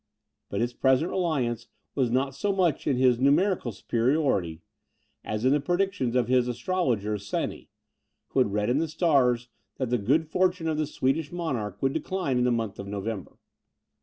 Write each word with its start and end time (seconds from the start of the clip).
But 0.49 0.61
his 0.61 0.73
present 0.73 1.11
reliance 1.11 1.67
was 1.93 2.09
not 2.09 2.33
so 2.33 2.51
much 2.51 2.87
in 2.87 2.97
his 2.97 3.19
numerical 3.19 3.71
superiority, 3.71 4.63
as 5.23 5.45
in 5.45 5.51
the 5.51 5.59
predictions 5.59 6.15
of 6.15 6.27
his 6.27 6.47
astrologer 6.47 7.19
Seni, 7.19 7.69
who 8.29 8.39
had 8.39 8.51
read 8.51 8.71
in 8.71 8.79
the 8.79 8.87
stars 8.87 9.49
that 9.77 9.91
the 9.91 9.99
good 9.99 10.27
fortune 10.27 10.67
of 10.67 10.79
the 10.79 10.87
Swedish 10.87 11.31
monarch 11.31 11.79
would 11.83 11.93
decline 11.93 12.39
in 12.39 12.45
the 12.45 12.51
month 12.51 12.79
of 12.79 12.87
November. 12.87 13.37